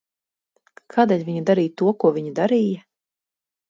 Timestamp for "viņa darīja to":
1.29-1.95